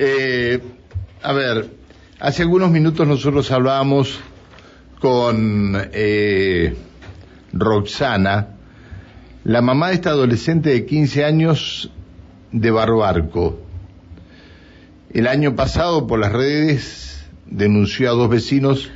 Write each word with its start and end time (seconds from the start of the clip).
Eh, 0.00 0.60
a 1.24 1.32
ver, 1.32 1.70
hace 2.20 2.42
algunos 2.42 2.70
minutos 2.70 3.04
nosotros 3.04 3.50
hablábamos 3.50 4.20
con 5.00 5.76
eh, 5.92 6.76
Roxana, 7.52 8.50
la 9.42 9.60
mamá 9.60 9.88
de 9.88 9.94
esta 9.94 10.10
adolescente 10.10 10.70
de 10.70 10.86
15 10.86 11.24
años 11.24 11.90
de 12.52 12.70
Barbarco. 12.70 13.58
El 15.12 15.26
año 15.26 15.56
pasado 15.56 16.06
por 16.06 16.20
las 16.20 16.32
redes 16.32 17.24
denunció 17.46 18.08
a 18.08 18.14
dos 18.14 18.30
vecinos 18.30 18.90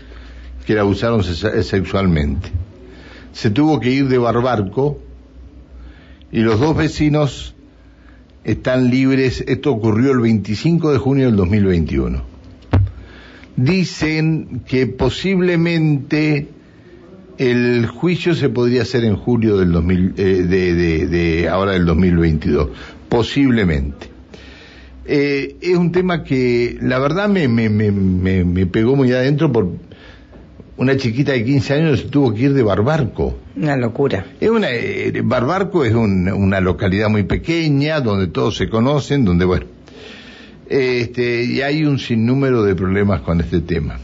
que 0.64 0.76
la 0.76 0.82
abusaron 0.82 1.24
sexualmente. 1.24 2.48
Se 3.32 3.50
tuvo 3.50 3.80
que 3.80 3.90
ir 3.90 4.06
de 4.06 4.18
Barbarco 4.18 5.00
y 6.30 6.42
los 6.42 6.60
dos 6.60 6.76
vecinos 6.76 7.56
están 8.44 8.90
libres. 8.90 9.44
Esto 9.46 9.72
ocurrió 9.72 10.12
el 10.12 10.20
25 10.20 10.92
de 10.92 10.98
junio 10.98 11.26
del 11.26 11.36
2021. 11.36 12.22
Dicen 13.56 14.62
que 14.66 14.86
posiblemente 14.86 16.48
el 17.38 17.86
juicio 17.86 18.34
se 18.34 18.48
podría 18.48 18.82
hacer 18.82 19.04
en 19.04 19.16
julio 19.16 19.58
del 19.58 19.72
2000, 19.72 20.14
eh, 20.16 20.22
de, 20.48 21.06
de, 21.06 21.48
ahora 21.48 21.72
del 21.72 21.86
2022, 21.86 22.68
posiblemente. 23.08 24.08
Eh, 25.04 25.56
es 25.60 25.76
un 25.76 25.90
tema 25.90 26.22
que 26.22 26.78
la 26.80 26.98
verdad 26.98 27.28
me, 27.28 27.48
me, 27.48 27.68
me, 27.68 27.90
me, 27.90 28.66
pegó 28.66 28.94
muy 28.94 29.12
adentro 29.12 29.50
por 29.50 29.72
una 30.76 30.96
chiquita 30.96 31.32
de 31.32 31.44
15 31.44 31.74
años 31.74 32.10
tuvo 32.10 32.32
que 32.32 32.42
ir 32.42 32.54
de 32.54 32.62
Barbarco. 32.62 33.38
Una 33.56 33.76
locura. 33.76 34.26
Es 34.40 34.50
una, 34.50 34.70
eh, 34.70 35.20
Barbarco 35.22 35.84
es 35.84 35.94
una 35.94 36.60
localidad 36.60 37.08
muy 37.08 37.24
pequeña, 37.24 38.00
donde 38.00 38.28
todos 38.28 38.56
se 38.56 38.68
conocen, 38.68 39.24
donde, 39.24 39.44
bueno, 39.44 39.66
este, 40.68 41.44
y 41.44 41.60
hay 41.60 41.84
un 41.84 41.98
sinnúmero 41.98 42.62
de 42.62 42.74
problemas 42.74 43.20
con 43.20 43.40
este 43.40 43.60
tema. 43.60 43.98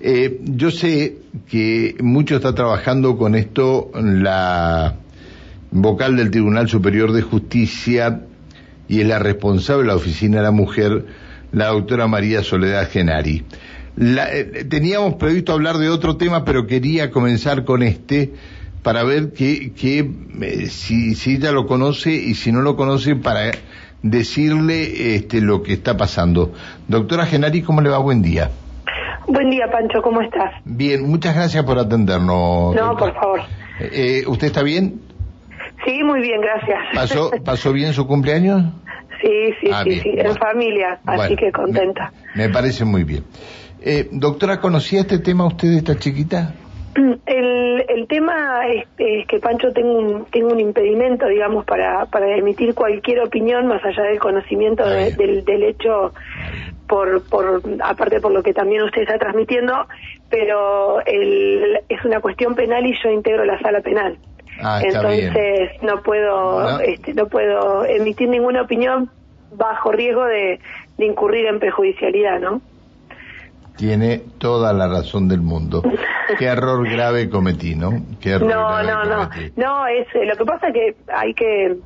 Eh, 0.00 0.40
yo 0.42 0.70
sé 0.70 1.18
que 1.48 1.96
mucho 2.00 2.36
está 2.36 2.54
trabajando 2.54 3.16
con 3.16 3.34
esto 3.34 3.90
la 3.94 4.96
vocal 5.70 6.16
del 6.16 6.30
Tribunal 6.30 6.68
Superior 6.68 7.12
de 7.12 7.22
Justicia 7.22 8.22
y 8.88 9.00
es 9.00 9.06
la 9.06 9.18
responsable 9.18 9.82
de 9.82 9.88
la 9.88 9.96
Oficina 9.96 10.38
de 10.38 10.42
la 10.42 10.50
Mujer, 10.50 11.06
la 11.52 11.68
doctora 11.68 12.06
María 12.06 12.42
Soledad 12.42 12.90
Genari. 12.90 13.44
Eh, 14.00 14.64
teníamos 14.68 15.14
previsto 15.14 15.52
hablar 15.52 15.76
de 15.76 15.88
otro 15.88 16.16
tema, 16.16 16.44
pero 16.44 16.66
quería 16.66 17.10
comenzar 17.10 17.64
con 17.64 17.82
este 17.82 18.32
para 18.82 19.04
ver 19.04 19.32
que, 19.32 19.72
eh, 20.42 20.66
si, 20.66 21.14
si 21.14 21.36
ella 21.36 21.52
lo 21.52 21.66
conoce 21.66 22.10
y 22.10 22.34
si 22.34 22.50
no 22.52 22.62
lo 22.62 22.76
conoce 22.76 23.14
para 23.16 23.52
decirle 24.02 25.14
este, 25.14 25.40
lo 25.40 25.62
que 25.62 25.74
está 25.74 25.96
pasando. 25.96 26.52
Doctora 26.88 27.26
Genari, 27.26 27.62
¿cómo 27.62 27.80
le 27.80 27.90
va? 27.90 27.98
Buen 27.98 28.22
día. 28.22 28.50
Buen 29.28 29.50
día, 29.50 29.70
Pancho, 29.70 30.02
¿cómo 30.02 30.20
estás? 30.20 30.52
Bien, 30.64 31.08
muchas 31.08 31.34
gracias 31.34 31.64
por 31.64 31.78
atendernos. 31.78 32.74
No, 32.74 32.96
por 32.96 33.14
favor. 33.14 33.40
Eh, 33.78 34.24
¿Usted 34.26 34.48
está 34.48 34.62
bien? 34.62 35.00
Sí, 35.84 36.02
muy 36.02 36.20
bien, 36.20 36.40
gracias. 36.40 36.78
¿Pasó, 36.94 37.30
pasó 37.44 37.72
bien 37.72 37.92
su 37.92 38.06
cumpleaños? 38.06 38.62
Sí, 39.20 39.54
sí, 39.60 39.70
ah, 39.72 39.84
sí, 39.84 40.00
sí, 40.00 40.10
en 40.16 40.34
familia, 40.34 40.98
así 41.06 41.36
que 41.36 41.52
contenta. 41.52 42.12
Me, 42.34 42.48
parece 42.48 42.84
muy 42.84 43.04
bien. 43.04 43.24
Eh, 43.84 44.08
doctora, 44.12 44.60
¿conocía 44.60 45.00
este 45.00 45.18
tema 45.18 45.46
usted 45.46 45.68
de 45.68 45.76
esta 45.78 45.98
chiquita? 45.98 46.54
El, 47.26 47.84
el 47.88 48.06
tema 48.06 48.66
es, 48.68 48.86
que 49.26 49.38
Pancho 49.38 49.72
tengo 49.72 49.98
un, 49.98 50.24
tengo 50.26 50.48
un 50.48 50.60
impedimento, 50.60 51.26
digamos, 51.26 51.64
para, 51.64 52.04
para 52.06 52.36
emitir 52.36 52.74
cualquier 52.74 53.20
opinión 53.20 53.66
más 53.66 53.82
allá 53.84 54.02
del 54.04 54.18
conocimiento 54.18 54.86
del, 54.86 55.44
del 55.44 55.62
hecho, 55.62 56.12
por, 56.86 57.22
por, 57.28 57.62
aparte 57.82 58.20
por 58.20 58.32
lo 58.32 58.42
que 58.42 58.52
también 58.52 58.82
usted 58.82 59.02
está 59.02 59.18
transmitiendo, 59.18 59.86
pero 60.28 61.00
el, 61.06 61.80
es 61.88 62.04
una 62.04 62.20
cuestión 62.20 62.54
penal 62.54 62.84
y 62.86 62.94
yo 63.02 63.10
integro 63.10 63.44
la 63.44 63.58
sala 63.60 63.80
penal. 63.80 64.18
Ah, 64.62 64.80
Entonces 64.84 65.70
no 65.82 66.02
puedo, 66.02 66.78
Este, 66.80 67.14
no 67.14 67.26
puedo 67.26 67.84
emitir 67.86 68.28
ninguna 68.28 68.62
opinión 68.62 69.10
bajo 69.56 69.92
riesgo 69.92 70.24
de, 70.26 70.60
de 70.98 71.06
incurrir 71.06 71.46
en 71.46 71.58
perjudicialidad, 71.58 72.40
¿no? 72.40 72.60
Tiene 73.82 74.20
toda 74.38 74.72
la 74.72 74.86
razón 74.86 75.26
del 75.26 75.40
mundo. 75.40 75.82
Qué 76.38 76.44
error 76.44 76.88
grave 76.88 77.28
cometí, 77.28 77.74
¿no? 77.74 77.90
Qué 78.20 78.30
error 78.30 78.48
no, 78.48 78.80
no, 78.84 79.04
no. 79.04 79.28
No, 79.56 79.86
es, 79.88 80.06
eh, 80.14 80.24
lo 80.24 80.36
que 80.36 80.44
pasa 80.44 80.68
es 80.68 80.72
que 80.72 80.94
hay 81.12 81.34
que, 81.34 81.78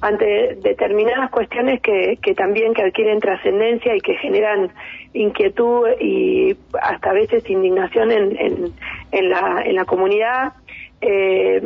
ante 0.00 0.58
determinadas 0.60 1.30
cuestiones 1.30 1.80
que, 1.82 2.18
que 2.20 2.34
también 2.34 2.74
que 2.74 2.82
adquieren 2.82 3.20
trascendencia 3.20 3.94
y 3.94 4.00
que 4.00 4.14
generan 4.16 4.72
inquietud 5.12 5.86
y 6.00 6.56
hasta 6.82 7.10
a 7.10 7.12
veces 7.12 7.48
indignación 7.48 8.10
en, 8.10 8.36
en, 8.36 8.72
en, 9.12 9.30
la, 9.30 9.62
en 9.64 9.76
la 9.76 9.84
comunidad, 9.84 10.54
eh, 11.00 11.62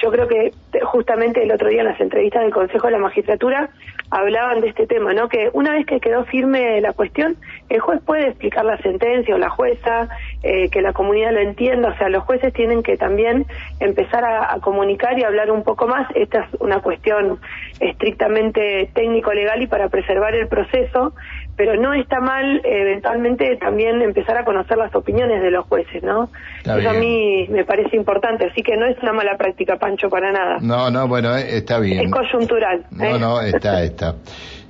yo 0.00 0.12
creo 0.12 0.28
que 0.28 0.52
justamente 0.88 1.42
el 1.42 1.52
otro 1.52 1.68
día 1.68 1.80
en 1.80 1.88
las 1.88 2.00
entrevistas 2.00 2.42
del 2.42 2.52
Consejo 2.52 2.86
de 2.86 2.92
la 2.92 2.98
Magistratura 2.98 3.70
hablaban 4.10 4.60
de 4.60 4.68
este 4.68 4.86
tema, 4.86 5.12
¿no? 5.12 5.28
Que 5.28 5.50
una 5.52 5.72
vez 5.72 5.86
que 5.86 6.00
quedó 6.00 6.24
firme 6.24 6.80
la 6.80 6.92
cuestión, 6.92 7.36
el 7.68 7.80
juez 7.80 8.00
puede 8.04 8.28
explicar 8.28 8.64
la 8.64 8.78
sentencia 8.78 9.34
o 9.34 9.38
la 9.38 9.50
jueza, 9.50 10.08
eh, 10.42 10.70
que 10.70 10.80
la 10.80 10.92
comunidad 10.92 11.32
lo 11.32 11.40
entienda, 11.40 11.90
o 11.90 11.96
sea, 11.98 12.08
los 12.08 12.24
jueces 12.24 12.52
tienen 12.52 12.82
que 12.82 12.96
también 12.96 13.46
empezar 13.80 14.24
a, 14.24 14.54
a 14.54 14.60
comunicar 14.60 15.18
y 15.18 15.24
hablar 15.24 15.50
un 15.50 15.62
poco 15.62 15.86
más. 15.86 16.08
Esta 16.14 16.40
es 16.40 16.60
una 16.60 16.80
cuestión 16.80 17.38
estrictamente 17.80 18.90
técnico-legal 18.94 19.62
y 19.62 19.66
para 19.66 19.88
preservar 19.88 20.34
el 20.34 20.48
proceso, 20.48 21.12
pero 21.58 21.74
no 21.74 21.92
está 21.92 22.20
mal 22.20 22.62
eventualmente 22.64 23.56
también 23.56 24.00
empezar 24.00 24.38
a 24.38 24.44
conocer 24.44 24.78
las 24.78 24.94
opiniones 24.94 25.42
de 25.42 25.50
los 25.50 25.66
jueces, 25.66 26.04
¿no? 26.04 26.30
Eso 26.60 26.88
a 26.88 26.92
mí 26.92 27.48
me 27.50 27.64
parece 27.64 27.96
importante, 27.96 28.46
así 28.46 28.62
que 28.62 28.76
no 28.76 28.86
es 28.86 28.96
una 29.02 29.12
mala 29.12 29.36
práctica, 29.36 29.76
Pancho, 29.76 30.08
para 30.08 30.30
nada. 30.30 30.58
No, 30.60 30.88
no, 30.88 31.08
bueno, 31.08 31.36
eh, 31.36 31.56
está 31.56 31.80
bien. 31.80 32.06
Es 32.06 32.12
coyuntural. 32.12 32.86
No, 32.92 33.04
¿eh? 33.04 33.18
no, 33.18 33.40
está, 33.40 33.82
está. 33.84 34.14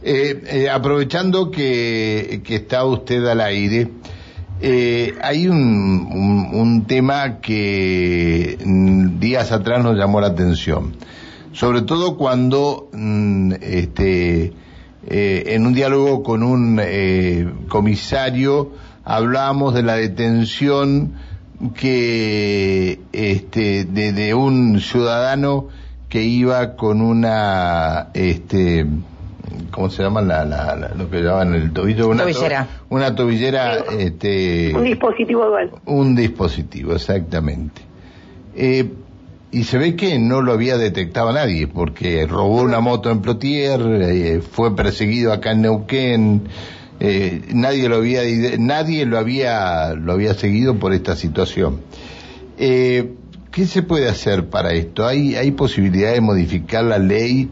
Eh, 0.03 0.67
aprovechando 0.73 1.51
que, 1.51 2.41
que 2.43 2.55
está 2.55 2.87
usted 2.87 3.23
al 3.27 3.43
aire, 3.43 3.89
hay 5.21 5.47
un, 5.47 6.51
un, 6.55 6.87
tema 6.87 7.39
que 7.43 8.57
días 9.19 9.53
atrás 9.53 9.85
nos 9.85 9.95
llamó 9.95 10.23
la 10.23 10.29
atención, 10.29 10.97
sobre 11.53 11.83
todo 11.83 12.17
cuando 12.17 12.89
mm, 12.93 13.53
este 13.61 14.55
eh, 15.07 15.45
en 15.55 15.67
un 15.67 15.75
diálogo 15.75 16.23
con 16.23 16.43
un 16.43 16.81
eh, 16.83 17.49
comisario 17.69 18.73
hablábamos 19.05 19.75
de 19.75 19.83
la 19.83 19.95
detención 19.95 21.15
que 21.75 23.01
este 23.13 23.85
de, 23.85 24.35
un 24.35 24.81
ciudadano 24.81 25.69
que 26.09 26.23
iba 26.23 26.77
con 26.77 27.01
una 27.01 28.09
este 28.15 28.87
¿cómo 29.71 29.91
se 29.91 30.03
llama 30.03 30.21
la, 30.21 30.45
la, 30.45 30.93
lo 30.97 31.09
que 31.11 31.21
llaman 31.21 31.55
el 31.55 31.73
tobillo? 31.73 32.09
Una 32.09 32.23
tobillera. 32.25 32.67
una 32.91 33.15
tobillera, 33.15 33.77
este... 33.99 34.73
Un 34.75 34.85
dispositivo 34.85 35.47
dual. 35.47 35.71
Un 35.87 36.15
dispositivo, 36.15 36.93
exactamente. 36.95 37.83
Eh, 38.55 38.89
y 39.51 39.65
se 39.65 39.79
ve 39.79 39.97
que 39.97 40.19
no 40.19 40.43
lo 40.43 40.53
había 40.53 40.77
detectado 40.77 41.33
nadie, 41.33 41.67
porque 41.67 42.27
robó 42.27 42.63
una 42.63 42.81
moto 42.81 43.11
en 43.11 43.23
Plotier, 43.23 43.81
eh, 43.81 44.41
fue 44.41 44.77
perseguido 44.77 45.33
acá 45.33 45.53
en 45.53 45.63
Neuquén, 45.63 46.43
eh, 47.01 47.43
nadie 47.55 47.89
lo 47.89 47.97
había 47.97 48.23
nadie 48.59 49.07
lo 49.07 49.19
había 49.19 49.95
lo 49.95 50.13
había 50.13 50.35
seguido 50.35 50.79
por 50.79 50.93
esta 50.93 51.17
situación. 51.17 51.81
Eh, 52.59 53.15
¿Qué 53.53 53.67
se 53.67 53.83
puede 53.83 54.09
hacer 54.09 54.49
para 54.51 54.73
esto? 54.73 55.07
¿Hay, 55.07 55.35
hay 55.35 55.53
posibilidad 55.53 56.13
de 56.13 56.21
modificar 56.21 56.85
la 56.85 56.99
ley 56.99 57.49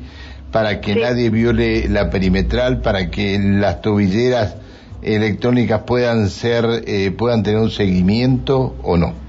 para 0.52 0.80
que 0.80 0.94
nadie 0.94 1.30
viole 1.30 1.88
la 1.88 2.10
perimetral, 2.10 2.82
para 2.82 3.10
que 3.10 3.38
las 3.38 3.80
tobilleras 3.80 4.56
electrónicas 5.02 5.82
puedan 5.86 6.28
ser, 6.28 6.84
puedan 7.16 7.42
tener 7.42 7.60
un 7.60 7.70
seguimiento 7.70 8.76
o 8.82 8.96
no? 8.96 9.25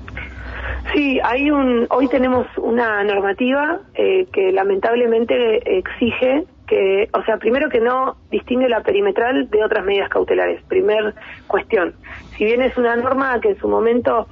Sí, 0.94 1.20
hay 1.24 1.52
un, 1.52 1.86
hoy 1.90 2.08
tenemos 2.08 2.48
una 2.58 3.04
normativa 3.04 3.82
eh, 3.94 4.26
que 4.32 4.52
lamentablemente 4.52 5.78
exige 5.78 6.46
que, 6.68 7.10
o 7.14 7.24
sea, 7.24 7.38
primero 7.38 7.70
que 7.70 7.80
no 7.80 8.18
distingue 8.30 8.70
la 8.70 8.82
perimetral 8.82 9.50
de 9.50 9.64
otras 9.64 9.86
medidas 9.86 10.10
cautelares. 10.10 10.62
Primer 10.64 11.14
cuestión. 11.48 11.94
Si 12.38 12.46
bien 12.46 12.62
es 12.62 12.78
una 12.78 12.96
norma 12.96 13.40
que 13.40 13.50
en 13.50 13.58
su 13.58 13.68
momento, 13.68 14.28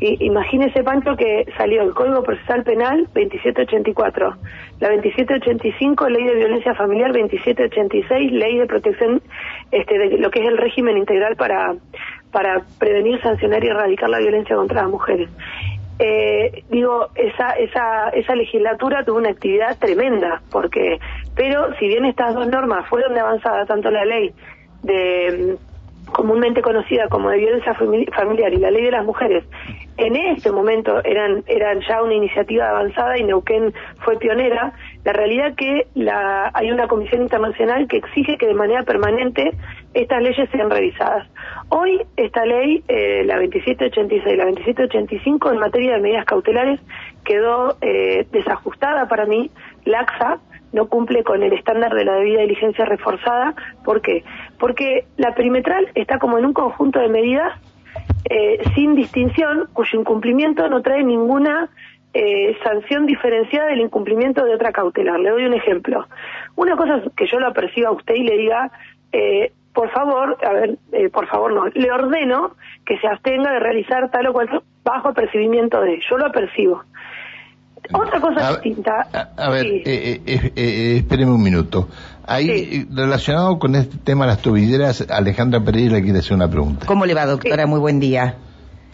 imagínese 0.00 0.82
Pancho 0.82 1.16
que 1.16 1.46
salió 1.56 1.82
el 1.82 1.94
Código 1.94 2.22
Procesal 2.22 2.64
Penal 2.64 3.04
2784, 3.14 4.36
la 4.80 4.88
2785 4.90 6.08
Ley 6.08 6.24
de 6.24 6.34
Violencia 6.34 6.74
Familiar 6.74 7.12
2786, 7.12 8.32
Ley 8.32 8.58
de 8.58 8.66
Protección 8.66 9.22
este, 9.70 9.98
de 9.98 10.18
lo 10.18 10.30
que 10.30 10.40
es 10.42 10.48
el 10.48 10.58
régimen 10.58 10.98
integral 10.98 11.36
para 11.36 11.74
para 12.32 12.60
prevenir, 12.78 13.18
sancionar 13.22 13.64
y 13.64 13.68
erradicar 13.68 14.10
la 14.10 14.18
violencia 14.18 14.56
contra 14.56 14.82
las 14.82 14.90
mujeres 14.90 15.30
eh, 15.98 16.64
digo, 16.68 17.08
esa, 17.14 17.52
esa, 17.52 18.10
esa 18.10 18.34
legislatura 18.34 19.04
tuvo 19.04 19.18
una 19.18 19.30
actividad 19.30 19.78
tremenda, 19.78 20.42
porque, 20.50 20.98
pero 21.34 21.74
si 21.78 21.88
bien 21.88 22.04
estas 22.04 22.34
dos 22.34 22.46
normas 22.48 22.88
fueron 22.88 23.14
de 23.14 23.20
avanzada, 23.20 23.64
tanto 23.66 23.90
la 23.90 24.04
ley 24.04 24.32
de 24.82 25.56
comúnmente 26.12 26.62
conocida 26.62 27.08
como 27.08 27.30
de 27.30 27.38
violencia 27.38 27.74
familiar 27.74 28.52
y 28.52 28.58
la 28.58 28.70
ley 28.70 28.84
de 28.84 28.92
las 28.92 29.04
mujeres 29.04 29.44
en 29.96 30.14
ese 30.14 30.52
momento 30.52 31.02
eran 31.04 31.42
eran 31.46 31.80
ya 31.80 32.02
una 32.02 32.14
iniciativa 32.14 32.70
avanzada 32.70 33.18
y 33.18 33.24
Neuquén 33.24 33.72
fue 34.00 34.16
pionera 34.16 34.72
la 35.06 35.12
realidad 35.12 35.54
que 35.54 35.86
la, 35.94 36.50
hay 36.52 36.72
una 36.72 36.88
comisión 36.88 37.22
internacional 37.22 37.86
que 37.86 37.98
exige 37.98 38.36
que 38.36 38.48
de 38.48 38.54
manera 38.54 38.82
permanente 38.82 39.52
estas 39.94 40.20
leyes 40.20 40.50
sean 40.50 40.68
revisadas 40.68 41.28
hoy 41.68 42.02
esta 42.16 42.44
ley 42.44 42.82
eh, 42.88 43.22
la 43.24 43.36
2786 43.36 44.34
y 44.34 44.36
la 44.36 44.46
2785 44.46 45.52
en 45.52 45.58
materia 45.60 45.94
de 45.94 46.00
medidas 46.00 46.24
cautelares 46.24 46.80
quedó 47.24 47.76
eh, 47.82 48.26
desajustada 48.32 49.06
para 49.06 49.26
mí 49.26 49.48
laxa 49.84 50.40
no 50.72 50.88
cumple 50.88 51.22
con 51.22 51.40
el 51.40 51.52
estándar 51.52 51.94
de 51.94 52.04
la 52.04 52.14
debida 52.16 52.40
diligencia 52.42 52.84
reforzada. 52.84 53.54
¿Por 53.84 54.02
qué? 54.02 54.24
Porque 54.58 55.06
la 55.16 55.32
perimetral 55.34 55.88
está 55.94 56.18
como 56.18 56.36
en 56.36 56.44
un 56.44 56.52
conjunto 56.52 56.98
de 56.98 57.08
medidas 57.08 57.52
eh, 58.28 58.58
sin 58.74 58.96
distinción, 58.96 59.68
cuyo 59.72 60.00
incumplimiento 60.00 60.68
no 60.68 60.82
trae 60.82 61.04
ninguna 61.04 61.70
eh, 62.16 62.56
sanción 62.64 63.04
diferenciada 63.04 63.68
del 63.68 63.80
incumplimiento 63.80 64.44
de 64.44 64.54
otra 64.54 64.72
cautelar. 64.72 65.20
Le 65.20 65.30
doy 65.30 65.44
un 65.44 65.54
ejemplo. 65.54 66.06
Una 66.54 66.76
cosa 66.76 66.96
es 66.96 67.12
que 67.14 67.26
yo 67.26 67.38
lo 67.38 67.48
aperciba 67.48 67.90
a 67.90 67.92
usted 67.92 68.14
y 68.14 68.24
le 68.24 68.38
diga, 68.38 68.70
eh, 69.12 69.52
por 69.74 69.90
favor, 69.90 70.38
a 70.42 70.52
ver, 70.54 70.78
por 71.12 71.26
favor 71.26 71.52
no, 71.52 71.66
le 71.66 71.92
ordeno 71.92 72.56
que 72.86 72.98
se 72.98 73.06
abstenga 73.06 73.52
de 73.52 73.60
realizar 73.60 74.10
tal 74.10 74.28
o 74.28 74.32
cual 74.32 74.62
bajo 74.82 75.08
apercibimiento 75.08 75.80
de, 75.82 76.00
yo 76.08 76.16
lo 76.16 76.26
apercibo. 76.26 76.82
Otra 77.92 78.20
cosa 78.20 78.52
distinta. 78.52 79.06
A, 79.36 79.50
ver, 79.50 79.66
eh, 79.66 79.82
eh, 79.84 80.20
eh, 80.26 80.52
eh, 80.56 80.96
espéreme 80.96 81.32
un 81.32 81.42
minuto. 81.42 81.88
Ahí, 82.26 82.86
relacionado 82.92 83.58
con 83.58 83.76
este 83.76 83.98
tema 83.98 84.24
de 84.24 84.32
las 84.32 84.42
tobilleras, 84.42 85.06
Alejandra 85.10 85.60
Pereira 85.60 86.00
quiere 86.00 86.18
hacer 86.18 86.34
una 86.34 86.48
pregunta. 86.48 86.86
¿Cómo 86.86 87.06
le 87.06 87.14
va, 87.14 87.26
doctora? 87.26 87.66
Muy 87.66 87.78
buen 87.78 88.00
día. 88.00 88.34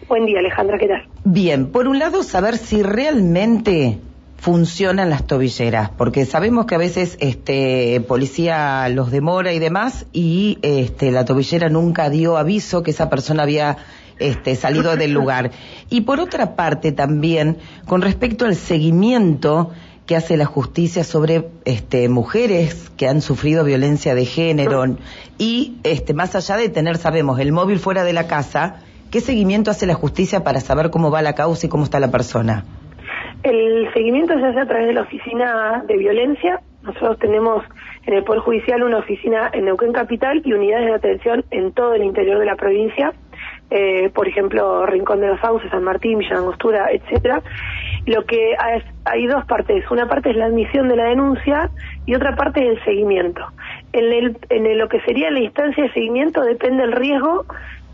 Buen 0.09 0.27
día, 0.27 0.41
Alejandra, 0.41 0.79
¿qué 0.79 0.89
tal? 0.89 1.09
Bien, 1.25 1.67
por 1.67 1.89
un 1.89 1.99
lado, 1.99 2.23
saber 2.23 2.57
si 2.57 2.83
realmente 2.83 3.99
funcionan 4.37 5.09
las 5.09 5.25
tobilleras, 5.25 5.91
porque 5.91 6.27
sabemos 6.27 6.67
que 6.67 6.75
a 6.75 6.79
veces 6.79 7.17
este 7.21 8.01
policía 8.09 8.89
los 8.89 9.13
demora 9.13 9.53
y 9.53 9.61
demás 9.61 10.07
y 10.13 10.59
este 10.63 11.13
la 11.13 11.25
tobillera 11.25 11.69
nunca 11.69 12.11
dio 12.11 12.37
aviso 12.37 12.83
que 12.83 12.91
esa 12.91 13.09
persona 13.09 13.45
había 13.45 13.77
este, 14.19 14.57
salido 14.57 14.97
del 14.97 15.13
lugar. 15.15 15.53
Y 15.91 16.01
por 16.01 16.19
otra 16.19 16.57
parte 16.57 16.91
también, 16.91 17.59
con 17.87 18.03
respecto 18.03 18.45
al 18.45 18.57
seguimiento 18.57 19.71
que 20.07 20.17
hace 20.17 20.37
la 20.37 20.47
justicia 20.47 21.05
sobre 21.05 21.49
este, 21.65 22.09
mujeres 22.09 22.91
que 22.97 23.07
han 23.07 23.23
sufrido 23.23 23.63
violencia 23.63 24.17
de 24.17 24.27
género 24.27 24.97
y 25.39 25.77
este, 25.85 26.15
más 26.15 26.35
allá 26.35 26.57
de 26.57 26.69
tener, 26.69 26.99
sabemos, 26.99 27.39
el 27.39 27.53
móvil 27.53 27.79
fuera 27.79 28.03
de 28.03 28.13
la 28.13 28.27
casa, 28.27 28.81
¿qué 29.13 29.21
seguimiento 29.21 29.71
hace 29.71 29.87
la 29.87 29.95
justicia 29.95 30.43
para 30.43 30.59
saber 30.61 30.91
cómo 30.91 31.11
va 31.11 31.23
la 31.23 31.35
causa 31.35 31.67
y 31.67 31.69
cómo 31.69 31.85
está 31.85 32.01
la 32.01 32.11
persona? 32.11 32.65
El 33.43 33.93
seguimiento 33.93 34.35
se 34.39 34.47
hace 34.47 34.61
a 34.61 34.67
través 34.67 34.87
de 34.89 34.95
la 34.95 35.03
oficina 35.03 35.85
de 35.87 35.97
violencia. 35.97 36.61
Nosotros 36.83 37.19
tenemos 37.19 37.63
en 38.07 38.15
el 38.15 38.25
Poder 38.25 38.41
Judicial 38.41 38.83
una 38.83 38.99
oficina 38.99 39.51
en 39.53 39.67
Neuquén 39.67 39.93
Capital 39.93 40.43
y 40.45 40.53
unidades 40.53 40.87
de 40.87 40.95
atención 40.95 41.45
en 41.51 41.73
todo 41.73 41.95
el 41.95 42.03
interior 42.03 42.39
de 42.39 42.47
la 42.47 42.57
provincia 42.57 43.13
eh, 43.75 44.11
por 44.15 44.29
ejemplo, 44.29 44.85
Rincón 44.85 45.21
de 45.21 45.29
los 45.29 45.41
Sauces, 45.41 45.71
San 45.71 45.83
Martín, 45.83 46.19
Villa 46.19 46.37
Angostura, 46.37 46.89
etcétera. 46.93 47.43
Lo 48.05 48.25
que 48.27 48.55
hay, 48.59 48.83
hay, 49.07 49.27
dos 49.27 49.47
partes. 49.47 49.91
Una 49.91 50.07
parte 50.07 50.31
es 50.31 50.37
la 50.37 50.47
admisión 50.47 50.89
de 50.89 50.97
la 50.97 51.05
denuncia 51.05 51.71
y 52.05 52.15
otra 52.15 52.37
parte 52.37 52.61
es 52.61 52.77
el 52.77 52.85
seguimiento. 52.85 53.41
En, 53.95 54.13
el, 54.13 54.37
en 54.51 54.79
lo 54.79 54.89
que 54.89 55.01
sería 55.01 55.31
la 55.31 55.41
instancia 55.41 55.85
de 55.85 55.93
seguimiento 55.93 56.43
depende 56.43 56.85
el 56.85 56.93
riesgo, 56.93 57.47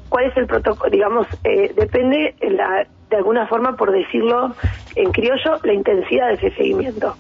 cuál 0.09 0.27
es 0.27 0.37
el 0.37 0.47
protocolo, 0.47 0.91
digamos, 0.91 1.27
eh, 1.45 1.73
depende 1.77 2.35
la, 2.41 2.87
de 3.11 3.17
alguna 3.17 3.47
forma, 3.47 3.77
por 3.77 3.93
decirlo 3.93 4.55
en 4.97 5.13
criollo, 5.13 5.59
la 5.63 5.73
intensidad 5.73 6.29
de 6.29 6.35
ese 6.35 6.51
seguimiento. 6.53 7.17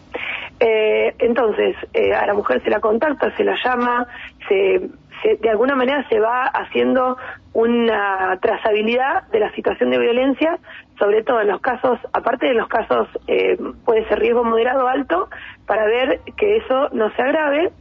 Eh, 0.60 1.14
entonces, 1.18 1.76
eh, 1.94 2.14
a 2.14 2.26
la 2.26 2.34
mujer 2.34 2.62
se 2.64 2.70
la 2.70 2.80
contacta, 2.80 3.34
se 3.36 3.44
la 3.44 3.56
llama, 3.64 4.06
se 4.48 4.88
de 5.40 5.50
alguna 5.50 5.74
manera 5.74 6.06
se 6.08 6.20
va 6.20 6.44
haciendo 6.44 7.16
una 7.52 8.38
trazabilidad 8.40 9.26
de 9.28 9.40
la 9.40 9.52
situación 9.52 9.90
de 9.90 9.98
violencia, 9.98 10.58
sobre 10.98 11.22
todo 11.24 11.40
en 11.40 11.48
los 11.48 11.60
casos, 11.60 11.98
aparte 12.12 12.46
de 12.46 12.54
los 12.54 12.68
casos, 12.68 13.08
eh, 13.26 13.58
puede 13.84 14.06
ser 14.08 14.20
riesgo 14.20 14.44
moderado 14.44 14.84
o 14.84 14.88
alto, 14.88 15.28
para 15.66 15.84
ver 15.86 16.20
que 16.36 16.58
eso 16.58 16.88
no 16.92 17.10
se 17.16 17.22
agrave, 17.22 17.72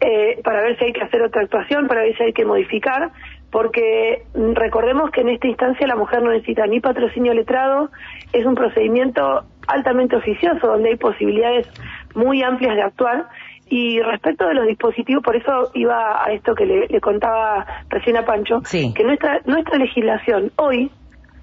eh, 0.00 0.40
para 0.42 0.62
ver 0.62 0.78
si 0.78 0.86
hay 0.86 0.92
que 0.92 1.02
hacer 1.02 1.22
otra 1.22 1.42
actuación, 1.42 1.86
para 1.86 2.02
ver 2.02 2.16
si 2.16 2.22
hay 2.22 2.32
que 2.32 2.44
modificar, 2.44 3.10
porque 3.54 4.24
recordemos 4.34 5.12
que 5.12 5.20
en 5.20 5.28
esta 5.28 5.46
instancia 5.46 5.86
la 5.86 5.94
mujer 5.94 6.24
no 6.24 6.32
necesita 6.32 6.66
ni 6.66 6.80
patrocinio 6.80 7.32
letrado, 7.32 7.88
es 8.32 8.44
un 8.44 8.56
procedimiento 8.56 9.44
altamente 9.68 10.16
oficioso 10.16 10.66
donde 10.66 10.88
hay 10.88 10.96
posibilidades 10.96 11.68
muy 12.16 12.42
amplias 12.42 12.74
de 12.74 12.82
actuar 12.82 13.28
y 13.68 14.00
respecto 14.00 14.48
de 14.48 14.54
los 14.54 14.66
dispositivos, 14.66 15.22
por 15.22 15.36
eso 15.36 15.70
iba 15.74 16.24
a 16.24 16.32
esto 16.32 16.56
que 16.56 16.66
le, 16.66 17.00
contaba 17.00 17.64
recién 17.90 18.16
a 18.16 18.24
Pancho, 18.24 18.60
que 18.68 19.04
nuestra, 19.04 19.40
nuestra 19.44 19.78
legislación 19.78 20.50
hoy, 20.56 20.90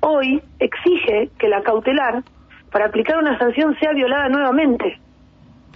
hoy 0.01 0.43
exige 0.59 1.29
que 1.39 1.47
la 1.47 1.61
cautelar 1.61 2.23
para 2.73 2.87
aplicar 2.87 3.19
una 3.19 3.39
sanción 3.39 3.73
sea 3.79 3.93
violada 3.93 4.27
nuevamente. 4.27 4.99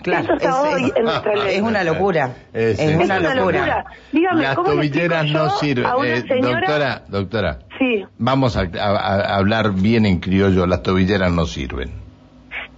Claro, 0.05 0.23
Eso 0.23 0.33
está 0.33 0.61
hoy 0.61 0.93
en 0.95 1.03
nuestra 1.03 1.35
ley. 1.35 1.55
Es 1.55 1.61
una 1.63 1.83
locura. 1.83 2.29
Es, 2.53 2.79
una, 2.79 3.19
locura. 3.19 3.85
Dígame, 4.11 4.43
Las 4.43 4.55
tobilleras 4.55 5.25
no 5.31 5.49
sirven. 5.49 5.85
Eh, 6.05 6.23
doctora, 6.41 7.01
doctora. 7.07 7.59
Sí. 7.79 8.05
Vamos 8.19 8.55
a, 8.55 8.67
a 8.79 9.35
hablar 9.35 9.73
bien 9.73 10.05
en 10.05 10.19
criollo. 10.19 10.67
Las 10.67 10.83
tobilleras 10.83 11.31
no 11.31 11.47
sirven. 11.47 11.89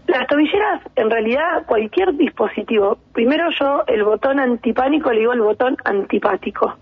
Las 0.08 0.26
tobilleras, 0.28 0.82
en 0.96 1.10
realidad, 1.10 1.66
cualquier 1.66 2.16
dispositivo. 2.16 2.98
Primero 3.12 3.50
yo, 3.60 3.84
el 3.88 4.06
botón 4.06 4.40
antipánico, 4.40 5.12
le 5.12 5.20
digo 5.20 5.34
el 5.34 5.42
botón 5.42 5.76
antipático. 5.84 6.78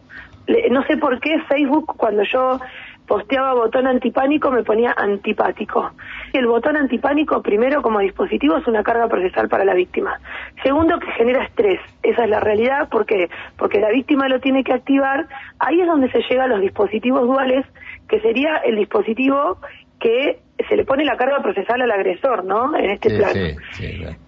no 0.70 0.84
sé 0.84 0.98
por 0.98 1.20
qué 1.20 1.40
Facebook, 1.50 1.96
cuando 1.98 2.22
yo 2.32 2.60
posteaba 3.08 3.54
botón 3.54 3.88
antipánico, 3.88 4.52
me 4.52 4.64
ponía 4.64 4.94
antipático. 4.98 5.92
El 6.34 6.48
botón 6.48 6.78
antipánico, 6.78 7.42
primero, 7.42 7.82
como 7.82 8.00
dispositivo, 8.00 8.58
es 8.58 8.68
una 8.68 8.84
carga 8.84 9.08
procesal 9.08 9.48
para 9.48 9.66
la 9.66 9.74
víctima. 9.74 10.20
Segundo, 10.64 11.00
que 11.00 11.12
genera 11.12 11.44
estrés. 11.44 11.80
Esa 12.04 12.24
es 12.24 12.30
la 12.30 12.40
realidad. 12.40 12.90
¿Por 12.90 13.06
qué? 13.06 13.30
Porque 13.58 13.80
la 13.80 13.90
víctima 13.90 14.28
lo 14.28 14.40
tiene 14.40 14.64
que 14.64 14.74
activar. 14.74 15.28
Ahí 15.60 15.82
es 15.82 15.88
donde 15.88 16.12
se 16.12 16.22
llega 16.30 16.46
a 16.46 16.48
los 16.48 16.62
dispositivos 16.62 17.28
duales, 17.28 17.66
que 18.08 18.20
sería 18.22 18.58
el 18.58 18.76
dispositivo 18.76 19.58
que 20.00 20.40
se 20.68 20.76
le 20.76 20.86
pone 20.86 21.04
la 21.04 21.18
carga 21.18 21.42
procesal 21.42 21.82
al 21.82 21.92
agresor, 21.92 22.46
¿no? 22.46 22.76
En 22.78 22.92
este 22.92 23.10
plano. 23.16 23.58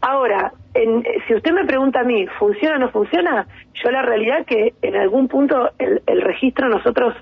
Ahora, 0.02 0.52
en, 0.74 1.04
si 1.28 1.36
usted 1.36 1.52
me 1.52 1.66
pregunta 1.66 2.02
a 2.02 2.04
mí, 2.04 2.26
¿funciona 2.40 2.76
o 2.76 2.80
no 2.80 2.90
funciona? 2.90 3.48
Yo 3.74 3.92
la 3.92 4.02
realidad 4.02 4.46
que 4.46 4.74
en 4.82 4.96
algún 4.96 5.28
punto 5.28 5.70
el, 5.78 6.02
el 6.06 6.22
registro 6.22 6.70
nosotros 6.70 7.16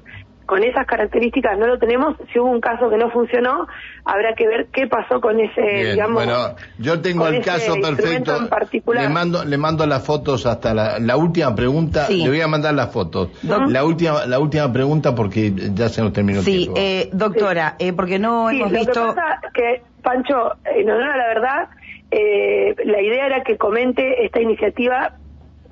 con 0.45 0.63
esas 0.63 0.85
características 0.85 1.57
no 1.57 1.67
lo 1.67 1.79
tenemos. 1.79 2.15
Si 2.31 2.39
hubo 2.39 2.49
un 2.49 2.61
caso 2.61 2.89
que 2.89 2.97
no 2.97 3.09
funcionó, 3.09 3.67
habrá 4.03 4.33
que 4.35 4.47
ver 4.47 4.67
qué 4.71 4.87
pasó 4.87 5.19
con 5.19 5.39
ese, 5.39 5.91
digamos. 5.91 6.25
Bueno, 6.25 6.55
yo 6.77 7.01
tengo 7.01 7.27
el 7.27 7.43
caso 7.43 7.75
perfecto. 7.81 8.47
Le 8.93 9.09
mando, 9.09 9.43
le 9.43 9.57
mando 9.57 9.85
las 9.85 10.05
fotos 10.05 10.45
hasta 10.45 10.73
la, 10.73 11.17
última 11.17 11.55
pregunta. 11.55 12.07
Le 12.09 12.27
voy 12.27 12.41
a 12.41 12.47
mandar 12.47 12.73
las 12.73 12.91
fotos. 12.91 13.29
La 13.43 13.83
última, 13.83 14.25
la 14.25 14.39
última 14.39 14.71
pregunta 14.71 15.15
porque 15.15 15.51
ya 15.73 15.89
se 15.89 16.01
nos 16.01 16.13
terminó 16.13 16.41
sí, 16.41 16.51
el 16.51 16.59
tiempo. 16.63 16.79
Eh, 16.79 17.09
doctora, 17.11 17.75
eh, 17.79 17.93
porque 17.93 18.19
no 18.19 18.49
hemos 18.49 18.71
visto. 18.71 19.05
Lo 19.05 19.13
que 19.13 19.15
pasa 19.15 19.41
que 19.53 19.81
Pancho, 20.01 20.53
en 20.65 20.89
honor 20.89 21.09
a 21.09 21.17
la 21.17 21.27
verdad, 21.27 21.69
eh, 22.11 22.75
la 22.85 23.01
idea 23.01 23.25
era 23.25 23.43
que 23.43 23.57
comente 23.57 24.23
esta 24.25 24.39
iniciativa 24.39 25.15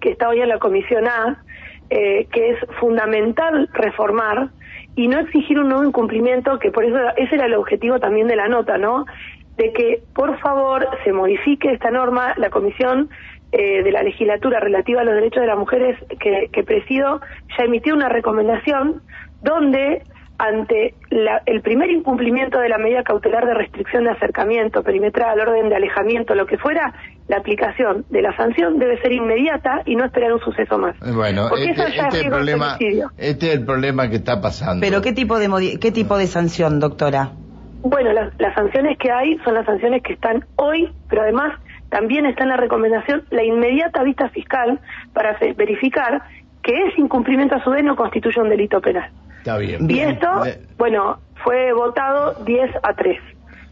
que 0.02 0.12
está 0.12 0.28
hoy 0.30 0.42
en 0.42 0.50
la 0.50 0.60
Comisión 0.60 1.08
A, 1.08 1.44
eh, 1.90 2.28
que 2.32 2.52
es 2.52 2.58
fundamental 2.80 3.70
reformar 3.74 4.50
y 4.96 5.08
no 5.08 5.20
exigir 5.20 5.60
un 5.60 5.70
nuevo 5.70 5.84
incumplimiento, 5.84 6.60
que 6.60 6.72
por 6.72 6.86
eso 6.86 6.98
ese 7.18 7.36
era 7.36 7.46
el 7.46 7.56
objetivo 7.56 8.00
también 8.00 8.28
de 8.28 8.36
la 8.36 8.48
nota, 8.48 8.78
¿no? 8.78 9.06
De 9.58 9.72
que 9.74 10.02
por 10.14 10.40
favor 10.40 10.88
se 11.04 11.12
modifique 11.12 11.72
esta 11.72 11.92
norma, 11.92 12.34
la 12.38 12.50
comisión 12.50 13.10
eh, 13.52 13.84
de 13.84 13.92
la 13.92 14.04
legislatura 14.04 14.60
relativa 14.60 15.02
a 15.02 15.04
los 15.04 15.16
derechos 15.16 15.42
de 15.42 15.48
las 15.48 15.58
mujeres 15.58 15.98
que, 16.20 16.50
que 16.52 16.64
presido 16.64 17.22
ya 17.58 17.66
emitió 17.66 17.94
una 17.94 18.10
recomendación 18.10 19.02
donde 19.42 20.02
ante 20.38 20.96
el 21.46 21.62
primer 21.62 21.90
incumplimiento 21.92 22.60
de 22.60 22.70
la 22.70 22.78
medida 22.78 23.04
cautelar 23.04 23.46
de 23.46 23.54
restricción 23.54 24.06
de 24.06 24.12
acercamiento, 24.12 24.84
perimetral, 24.84 25.40
orden 25.40 25.70
de 25.70 25.76
alejamiento, 25.76 26.36
lo 26.36 26.46
que 26.46 26.58
fuera, 26.58 26.94
la 27.28 27.38
aplicación 27.38 28.06
de 28.10 28.22
la 28.22 28.36
sanción 28.36 28.80
debe 28.80 29.02
ser 29.02 29.14
inmediata 29.14 29.82
y 29.86 29.96
no 29.96 30.06
esperar 30.06 30.34
un 30.34 30.40
suceso 30.40 30.78
más. 30.78 30.96
Bueno, 31.00 31.50
este, 31.56 31.72
este, 31.72 32.08
es 32.08 32.16
el 32.16 32.30
problema, 32.30 32.78
este 33.18 33.48
es 33.48 33.54
el 33.56 33.66
problema 33.66 34.10
que 34.10 34.18
está 34.18 34.42
pasando. 34.42 34.82
Pero 34.82 35.02
¿qué 35.02 35.14
tipo 35.14 35.40
de, 35.40 35.80
qué 35.80 35.92
tipo 35.92 36.18
de 36.18 36.28
sanción, 36.28 36.80
doctora? 36.80 37.32
Bueno, 37.82 38.14
las, 38.14 38.34
las 38.40 38.54
sanciones 38.56 38.98
que 38.98 39.12
hay 39.12 39.38
son 39.40 39.56
las 39.56 39.66
sanciones 39.66 40.04
que 40.04 40.14
están 40.14 40.46
hoy, 40.56 40.90
pero 41.10 41.24
además 41.24 41.60
también 41.90 42.26
está 42.26 42.44
en 42.44 42.50
la 42.50 42.58
recomendación 42.58 43.24
la 43.30 43.44
inmediata 43.44 44.04
vista 44.04 44.30
fiscal 44.30 44.80
para 45.14 45.38
verificar 45.56 46.24
que 46.64 46.88
ese 46.88 47.02
incumplimiento 47.02 47.56
a 47.56 47.64
su 47.64 47.70
vez 47.70 47.84
no 47.84 47.96
constituye 47.96 48.42
un 48.42 48.50
delito 48.50 48.82
penal. 48.82 49.12
Está 49.40 49.58
bien. 49.58 49.90
Y 49.90 50.00
esto, 50.00 50.28
bueno, 50.78 51.20
fue 51.44 51.74
votado 51.74 52.34
10 52.46 52.72
a 52.82 52.94
3. 52.94 53.20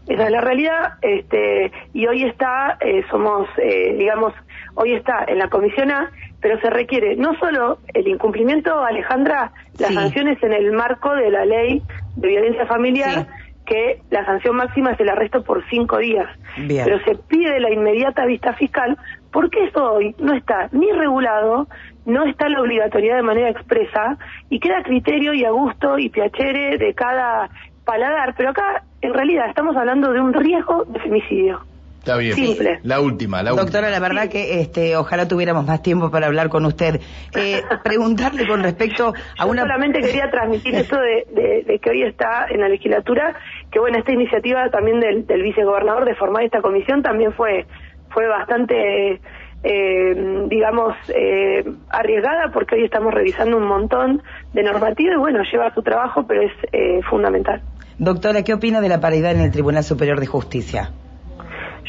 Esa 0.06 0.24
es 0.24 0.30
la 0.30 0.40
realidad, 0.40 0.94
este, 1.00 1.70
y 1.92 2.06
hoy 2.06 2.24
está, 2.24 2.76
eh, 2.80 3.04
somos, 3.08 3.48
eh, 3.58 3.94
digamos, 3.96 4.34
hoy 4.74 4.94
está 4.94 5.24
en 5.28 5.38
la 5.38 5.48
Comisión 5.48 5.92
A, 5.92 6.10
pero 6.40 6.60
se 6.60 6.70
requiere 6.70 7.14
no 7.16 7.38
solo 7.38 7.78
el 7.94 8.08
incumplimiento, 8.08 8.82
Alejandra, 8.82 9.52
las 9.78 9.94
sanciones 9.94 10.42
en 10.42 10.52
el 10.52 10.72
marco 10.72 11.14
de 11.14 11.30
la 11.30 11.44
ley 11.44 11.82
de 12.16 12.28
violencia 12.28 12.66
familiar, 12.66 13.28
que 13.64 14.00
la 14.10 14.24
sanción 14.26 14.56
máxima 14.56 14.90
es 14.90 15.00
el 15.00 15.08
arresto 15.08 15.44
por 15.44 15.64
cinco 15.70 15.98
días, 15.98 16.28
pero 16.56 16.98
se 17.04 17.14
pide 17.14 17.60
la 17.60 17.72
inmediata 17.72 18.26
vista 18.26 18.54
fiscal, 18.54 18.98
porque 19.30 19.64
eso 19.64 19.92
hoy 19.94 20.16
no 20.18 20.34
está 20.34 20.68
ni 20.72 20.90
regulado, 20.90 21.68
no 22.04 22.24
está 22.24 22.48
la 22.48 22.60
obligatoriedad 22.60 23.16
de 23.16 23.22
manera 23.22 23.50
expresa, 23.50 24.18
y 24.50 24.58
queda 24.58 24.78
a 24.78 24.82
criterio 24.82 25.32
y 25.32 25.44
a 25.44 25.50
gusto 25.50 25.96
y 25.98 26.08
piacere 26.08 26.76
de 26.76 26.92
cada 26.92 27.50
paladar, 27.84 28.34
pero 28.36 28.50
acá 28.50 28.84
en 29.00 29.12
realidad 29.14 29.48
estamos 29.48 29.76
hablando 29.76 30.12
de 30.12 30.20
un 30.20 30.32
riesgo 30.32 30.84
de 30.84 31.00
femicidio. 31.00 31.60
Está 32.02 32.16
bien. 32.16 32.34
Simple. 32.34 32.80
La 32.82 33.00
última, 33.00 33.44
la 33.44 33.52
Doctora, 33.52 33.88
la 33.88 34.00
verdad 34.00 34.28
que 34.28 34.60
este, 34.60 34.96
ojalá 34.96 35.28
tuviéramos 35.28 35.64
más 35.64 35.82
tiempo 35.82 36.10
para 36.10 36.26
hablar 36.26 36.48
con 36.48 36.64
usted. 36.66 37.00
Eh, 37.36 37.62
preguntarle 37.84 38.44
con 38.44 38.60
respecto 38.60 39.14
a 39.38 39.46
una... 39.46 39.62
solamente 39.62 40.00
quería 40.00 40.28
transmitir 40.28 40.74
esto 40.74 40.96
de, 40.98 41.78
que 41.80 41.90
hoy 41.90 42.02
está 42.02 42.46
en 42.50 42.60
la 42.60 42.68
legislatura, 42.68 43.36
que 43.70 43.78
bueno, 43.78 43.98
esta 43.98 44.12
iniciativa 44.12 44.68
también 44.70 44.98
del, 44.98 45.28
del 45.28 45.44
vicegobernador 45.44 46.04
de 46.04 46.16
formar 46.16 46.42
esta 46.42 46.60
comisión 46.60 47.02
también 47.02 47.32
fue, 47.34 47.66
fue 48.10 48.26
bastante... 48.26 49.20
Eh, 49.64 50.46
digamos, 50.48 50.96
eh, 51.14 51.64
arriesgada 51.88 52.50
porque 52.52 52.74
hoy 52.74 52.84
estamos 52.84 53.14
revisando 53.14 53.56
un 53.56 53.68
montón 53.68 54.20
de 54.52 54.64
normativa 54.64 55.12
y 55.14 55.18
bueno, 55.18 55.44
lleva 55.44 55.72
su 55.72 55.84
trabajo, 55.84 56.26
pero 56.26 56.42
es 56.42 56.52
eh, 56.72 57.00
fundamental. 57.08 57.62
Doctora, 57.98 58.42
¿qué 58.42 58.54
opina 58.54 58.80
de 58.80 58.88
la 58.88 59.00
paridad 59.00 59.32
en 59.32 59.40
el 59.40 59.50
Tribunal 59.50 59.84
Superior 59.84 60.18
de 60.20 60.26
Justicia? 60.26 60.90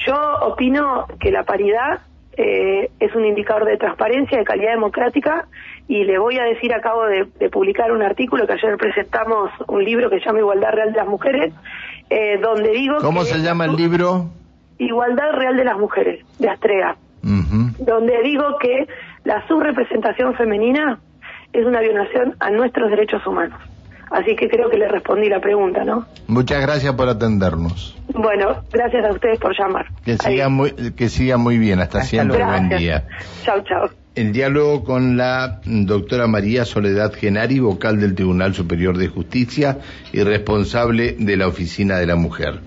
Yo 0.05 0.15
opino 0.41 1.05
que 1.19 1.31
la 1.31 1.43
paridad 1.43 2.01
eh, 2.35 2.89
es 2.99 3.15
un 3.15 3.25
indicador 3.25 3.65
de 3.65 3.77
transparencia, 3.77 4.37
de 4.37 4.43
calidad 4.43 4.71
democrática, 4.71 5.47
y 5.87 6.03
le 6.03 6.17
voy 6.17 6.39
a 6.39 6.43
decir, 6.43 6.73
acabo 6.73 7.05
de, 7.05 7.49
publicar 7.49 7.91
un 7.91 8.01
artículo 8.01 8.47
que 8.47 8.53
ayer 8.53 8.75
presentamos, 8.77 9.51
un 9.67 9.83
libro 9.83 10.09
que 10.09 10.19
se 10.19 10.25
llama 10.25 10.39
Igualdad 10.39 10.71
Real 10.71 10.91
de 10.91 10.97
las 10.97 11.07
Mujeres, 11.07 11.53
eh, 12.09 12.39
donde 12.41 12.71
digo... 12.71 12.97
¿Cómo 13.01 13.23
se 13.23 13.39
llama 13.39 13.65
el 13.65 13.75
libro? 13.75 14.29
Igualdad 14.79 15.31
Real 15.33 15.55
de 15.55 15.63
las 15.63 15.77
Mujeres, 15.77 16.25
de 16.39 16.49
Astrea, 16.49 16.95
donde 17.21 18.21
digo 18.23 18.57
que 18.59 18.87
la 19.23 19.47
subrepresentación 19.47 20.33
femenina 20.35 20.99
es 21.53 21.65
una 21.65 21.79
violación 21.79 22.35
a 22.39 22.49
nuestros 22.49 22.89
derechos 22.89 23.25
humanos. 23.25 23.59
Así 24.13 24.35
que 24.35 24.47
creo 24.47 24.69
que 24.69 24.77
le 24.77 24.87
respondí 24.87 25.27
la 25.27 25.39
pregunta, 25.41 25.83
¿no? 25.83 26.05
Muchas 26.27 26.61
gracias 26.61 26.93
por 26.93 27.09
atendernos. 27.09 27.97
Bueno, 28.13 28.63
gracias 28.71 29.03
a 29.05 29.11
ustedes 29.11 29.39
por 29.39 29.57
llamar. 29.57 29.87
Que 30.05 30.17
siga 30.17 30.49
muy, 30.49 30.71
que 30.95 31.09
siga 31.09 31.37
muy 31.37 31.57
bien. 31.57 31.79
Hasta, 31.79 32.03
siempre. 32.03 32.45
Buen 32.45 32.69
día. 32.69 33.07
Chao, 33.43 33.63
chao. 33.63 33.89
El 34.13 34.31
diálogo 34.31 34.83
con 34.83 35.17
la 35.17 35.61
doctora 35.65 36.27
María 36.27 36.63
Soledad 36.63 37.11
Genari, 37.11 37.57
vocal 37.57 37.99
del 37.99 38.13
Tribunal 38.13 38.53
Superior 38.53 38.99
de 38.99 39.07
Justicia 39.07 39.79
y 40.11 40.21
responsable 40.21 41.15
de 41.17 41.35
la 41.35 41.47
Oficina 41.47 41.97
de 41.97 42.05
la 42.05 42.15
Mujer. 42.15 42.59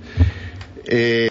Eh, 0.89 1.25